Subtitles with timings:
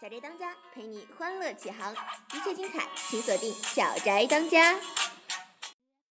[0.00, 1.92] 小宅当家陪你欢乐启航，
[2.32, 4.76] 一切精彩请锁定小宅当家。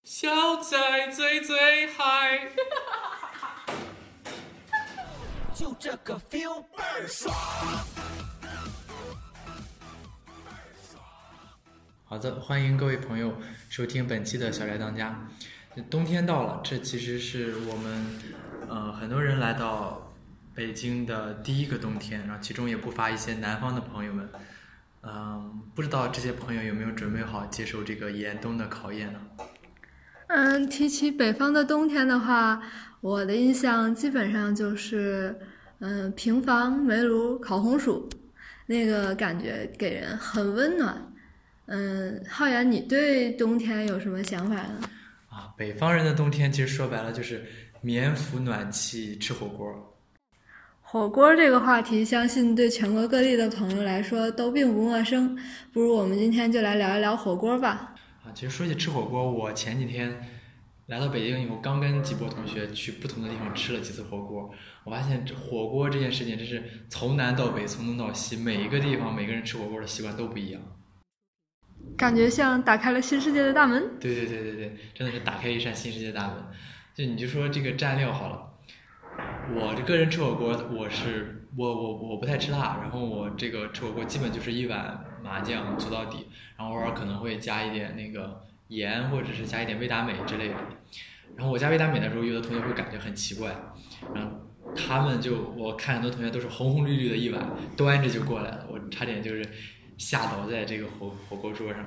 [0.04, 2.50] 小宅最最嗨，
[5.56, 7.34] 就这个 feel 倍儿爽。
[12.04, 13.34] 好的，欢迎各位朋友
[13.70, 15.26] 收听本期的小宅当家。
[15.88, 18.20] 冬天到了，这其实是我们
[18.68, 20.09] 呃很多人来到
[20.54, 24.28] 北京的第一个冬天，然后其中也不乏一些南方的朋友们。
[25.02, 29.20] 嗯，不知道这些朋友有没有准备好接受这个严冬的考验呢？
[30.26, 32.62] 嗯，提起北方的冬天的话，
[33.00, 35.34] 我的印象基本上就是，
[35.78, 38.06] 嗯，平房、煤炉、烤红薯，
[38.66, 41.12] 那个感觉给人很温暖。
[41.64, 44.80] 嗯，浩然，你对冬天有什么想法呢？
[45.30, 47.46] 啊，北方人的冬天其实说白了就是
[47.80, 49.66] 棉服暖气吃火锅。
[50.92, 55.38] 火锅这个话题，相信对全国各地的朋友来说都并不陌生。
[55.72, 57.94] 不如我们今天就来聊一聊火锅吧。
[58.24, 60.20] 啊，其实说起吃火锅，我前几天
[60.86, 64.50] 来到北京以后，刚跟几波同学去不同的地方吃了几次火锅，
[64.82, 70.60] 我发现这火锅这件事情真是从南到北，从东到西，每一个地方每个人吃火锅的习惯都不一样。
[71.96, 73.80] 感觉像打开了新世界的大门。
[74.00, 76.36] 对对对对对，真的是打开一扇新世界大门。
[76.96, 78.49] 就你就说这个蘸料好了，
[79.54, 90.54] 我这个人吃火锅，我是我我我不太吃辣，然后我这个吃火锅基本就是一碗麻酱做到底，然后偶尔可能会加一点那个盐，或者是加一点味达美之类的。
[91.36, 93.54] 然后我加味达美的时候，有的同学会感觉很奇怪，
[94.14, 94.30] 然后
[94.74, 97.42] 他们就我看很多同学都是红红绿绿的一碗
[97.76, 99.44] 端着就过来了，我差点就是
[99.96, 101.84] 吓倒在这个火火锅桌上。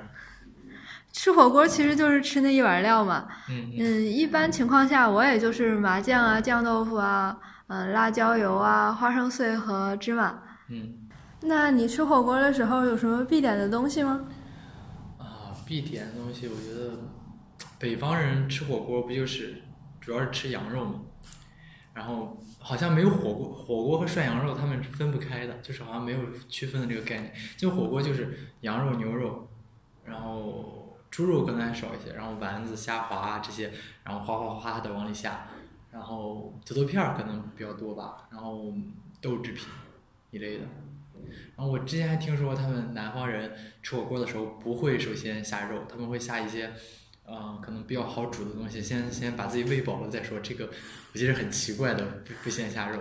[1.12, 3.28] 吃火锅其实就是吃那一碗料嘛。
[3.48, 10.42] 嗯嗯嗯，一般情况下我也就是麻酱啊、酱豆腐啊、嗯、辣椒油啊、花生碎和芝麻。
[10.68, 11.00] 嗯。
[11.46, 14.24] 那你吃火锅的时候有什么必点的东西吗？
[15.18, 16.96] 啊，必点的东西，我觉得
[17.78, 19.62] 北方人吃火锅不就是
[20.00, 21.00] 主要是吃羊肉嘛，
[21.92, 27.34] 然后好像没有火锅，火锅和涮羊肉他们是分不开的，就是好像没有区分的这个概念。
[27.58, 29.46] 就火锅就是羊肉、牛肉，
[30.02, 33.70] 然后猪肉可能还少一些，然后丸子、虾滑啊这些，
[34.02, 35.46] 然后哗哗哗的往里下，
[35.94, 38.74] 然后土豆片儿可能比较多吧，然后
[39.20, 39.68] 豆制品
[40.32, 40.64] 一类的。
[41.56, 46.72] 然后我之前还听说，他们南方人吃火锅的时候不会首先下肉，他们会下一些，
[47.24, 50.40] 呃，可能比较好煮的东西，先先把自己喂饱了再说。
[50.40, 50.68] 这个
[51.12, 53.00] 我觉得很奇怪的，不不先下肉。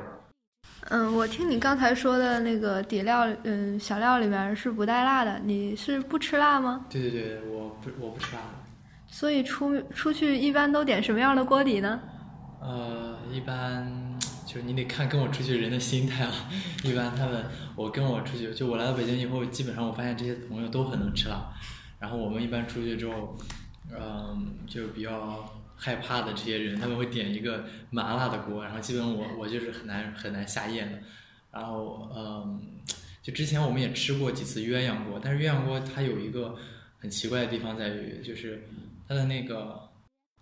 [0.89, 6.85] 嗯，我听你刚才说的那个底料，嗯，小料里面是不带辣的，你是不吃辣吗？
[6.91, 8.47] 对对对，我不我不吃辣的。
[9.07, 11.99] 所以出出去一般都点什么样的锅底呢？
[12.65, 16.31] 呃，一般就是你得看跟我出去人的心态了。
[16.85, 21.53] 一般他们，我跟我出去，就我来到北京以后，基本上我发现这些朋友都很能吃辣。
[21.99, 23.35] 然后我们一般出去之后，
[23.91, 30.99] 嗯，就比较害怕的这些人，他们会点一个麻辣的锅，然后基本我我就是很难很难下咽的。
[31.51, 32.61] 然后嗯，
[33.21, 36.55] 就之前我们也吃过几次鸳鸯锅，但是鸳鸯锅它有一个
[36.99, 38.69] 很奇怪的地方在于，就是
[39.05, 39.89] 它的那个。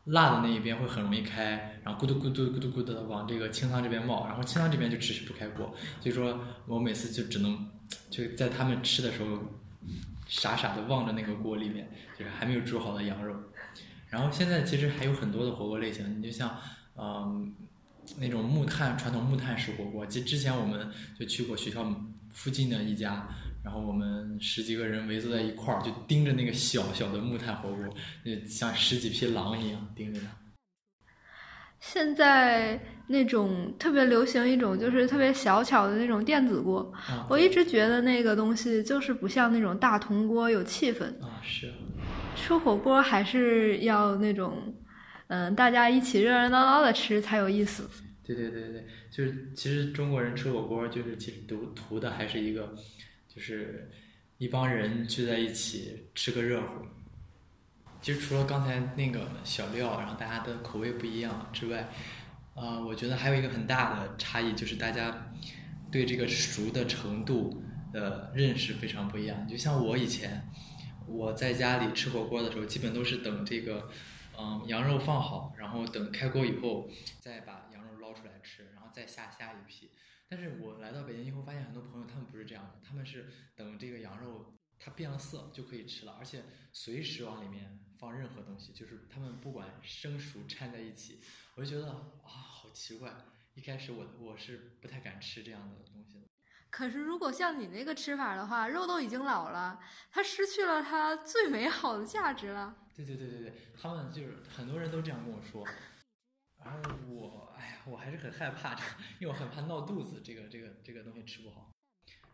[0.06, 7.70] 辣的那一边会很容易开，然后咕嘟咕嘟咕嘟咕嘟的往这个清汤这边冒，然后清汤这边就迟迟不开锅，所以说我每次就只能
[8.10, 9.38] 就在他们吃的时候，
[10.28, 13.36] 傻傻的望着那个锅里面，就是还没有煮好的羊肉。
[14.10, 16.58] 然后现在其实还有很多的火锅类型，你就像
[16.96, 17.54] 嗯
[18.18, 21.86] 那种木炭传统木炭式火锅，其实之前我们就去过学校
[22.32, 23.28] 附近的一家。
[23.64, 30.28] 然后我们十几个人围坐在一块儿，就盯着那个小小的木炭火锅，那像十几匹狼一样盯着它。
[31.80, 41.06] 现在那种特别流行一种就是特别小巧的那种电子锅，啊、我一直觉得那个东西就是不像那种大铜锅有气氛。
[41.24, 41.72] 啊，是。
[42.36, 44.74] 吃火锅还是要那种，
[45.28, 47.88] 嗯，大家一起热热闹闹的吃才有意思。
[48.24, 52.76] 对对对对，就是其实中国人吃火锅，就是其实图图的还是一个。
[53.34, 53.90] 就是
[54.38, 56.86] 一帮人聚在一起吃个热乎。
[58.02, 61.88] 其实除了刚才那个小料，然后大家的口味不一样之外，
[62.56, 65.32] 呃，我觉得还有一个很大的差异，就是大家
[65.92, 67.64] 对这个熟的程度
[67.94, 69.48] 的认识非常不一样。
[69.48, 70.50] 就像我以前
[71.06, 73.90] 我在家里吃火锅的时候，基本都是等这个
[74.38, 76.90] 嗯羊肉放好，然后等开锅以后
[77.20, 77.61] 再把
[78.02, 79.92] 捞出来吃，然后再下下一批。
[80.28, 86.44] 但是我来到北京以后，发现很多朋友他们不是这样的，他们是等这个羊肉它变了色就可以吃了，而且
[86.74, 91.22] 随时往里面放任何东西，就是他们不管生熟掺在一起，
[91.56, 93.14] 我就觉得啊好奇怪。
[93.54, 96.26] 一开始我我是不太敢吃这样的东西的。
[96.70, 99.78] 可是如果像你那个吃法的话，肉都已经老了，
[100.10, 102.78] 它失去了它最美好的价值了。
[102.96, 105.68] 对对对对对，他们就是很多人都这样跟我说，
[106.64, 107.51] 然后我
[107.92, 111.70] 我还是很害怕这个，因为我很怕闹肚子，这个这个这个东西吃不好。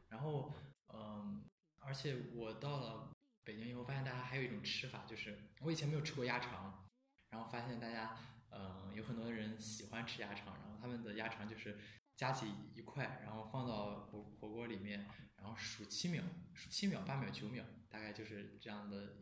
[0.09, 0.54] 然后
[0.94, 1.44] 嗯，
[1.80, 3.09] 而且我到了
[3.44, 6.88] 北京以后，发现大家还有一种吃法，就是我以前没有吃过鸭肠，
[7.31, 8.15] 然后发现大家
[8.51, 11.80] 嗯有很多人喜欢吃鸭肠，然后他们的鸭肠就是
[12.15, 12.45] 夹起
[12.75, 15.07] 一块，然后放到火火锅里面，
[15.38, 19.18] 然后数七秒，数七秒、八秒、九秒，大概就是这样的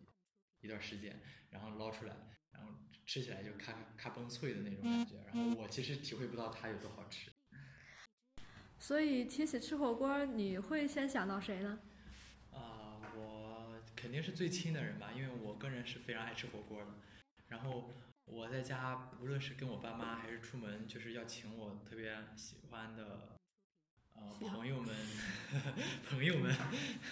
[0.66, 2.14] 一段时间，然后捞出来，
[2.52, 2.70] 然后
[3.06, 5.16] 吃起来就咔咔咔嘣脆的那种感觉。
[5.26, 7.32] 然后我其实体会不到它有多好吃。
[8.78, 11.80] 所以提起吃火锅，你会先想到谁呢？
[12.52, 16.92] 啊、我肯定是最亲的人吧，因为我个人是非常爱吃火锅的。
[17.48, 17.92] 然后
[18.26, 23.38] 我在家，无论是跟我爸妈还是出门，就是要请我特别喜欢的
[24.14, 24.96] 呃朋友们、
[26.10, 26.56] 朋友们、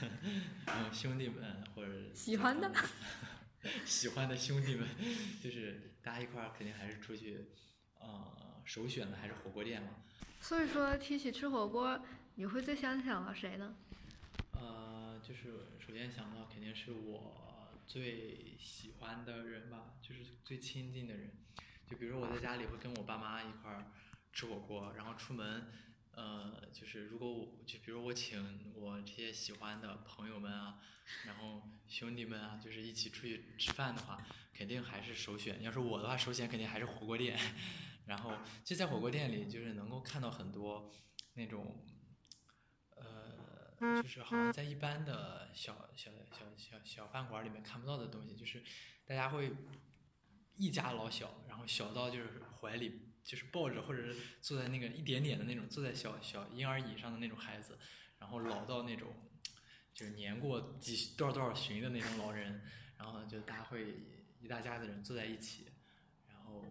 [0.67, 2.71] 嗯兄弟们或者喜欢的
[3.85, 4.87] 喜欢的兄弟们，
[5.41, 7.45] 就是大家一块儿肯定还是出去，
[7.99, 9.89] 呃，首选的还是火锅店嘛。
[10.41, 11.99] 所以说，提起吃火锅，
[12.35, 13.75] 你会最先想到谁呢？
[14.51, 21.31] 呃，就是首先想到肯定是我最喜欢的人吧，就是最亲近的人。
[21.89, 23.91] 就比如我在家里会跟我爸妈一块儿
[24.33, 25.71] 吃火锅，然后出门，
[26.15, 30.79] 呃，就是如果我就比如我请我这些喜欢的朋友们啊，
[31.25, 35.61] 然后兄弟们啊，就是一起出去吃饭的话，肯定还是首选。
[35.61, 37.37] 要是我的话，首选肯定还是火锅店。
[38.05, 40.91] 然后就在火锅店里，就是能够看到很多
[41.33, 41.85] 那种。
[42.95, 48.63] 呃，就是好像在一般的小小小小小饭馆里面看不到的东西，就是
[49.05, 49.51] 大家会
[50.55, 57.77] 一家老小，然后小到就是怀里就是抱着或者是坐在那个一点点的那种坐在小小婴儿椅上的那种孩子，
[58.19, 59.13] 然后老到那种
[59.93, 62.61] 就是年过几多少多少旬的那种老人，
[62.97, 63.95] 然后就大家会
[64.39, 65.71] 一大家子人坐在一起，
[66.27, 66.65] 然后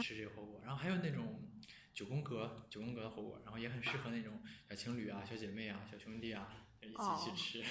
[0.00, 1.50] 吃这个火锅，然后还有那种
[1.92, 7.64] 九宫格九宫格的火锅，然后也很适合那种小情侣啊、小姐妹啊、小兄弟啊一起哦去吃。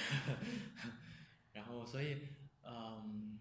[1.53, 2.29] 然后所以
[2.63, 3.37] 嗯，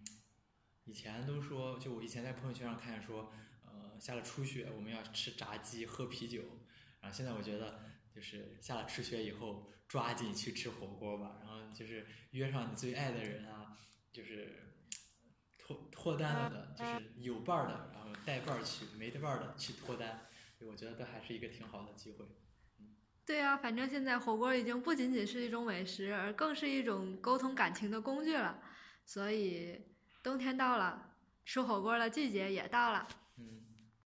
[0.85, 3.33] 以前都说，就我以前在朋友圈上看见说，呃，
[4.03, 6.43] 下了初雪我们要吃炸鸡、喝啤酒，
[7.01, 13.79] 然后现在我觉得就是下了初雪以后，抓紧去吃火锅吧，然后就是约上你最爱的人啊，
[14.13, 14.75] 就是
[15.57, 20.27] 脱脱单了的，就是有伴儿的，然后带伴儿去，没得伴儿的去脱单，
[20.59, 22.27] 所以我觉得都还是一个挺好的机会。
[23.25, 28.61] 对啊，反正现在火锅已经不仅仅是一种美食，而更是一种沟通感情的工具了。
[29.07, 29.81] 所以
[30.25, 31.15] 冬天到了，
[31.45, 33.07] 吃火锅的季节也到了。
[33.37, 33.63] 嗯，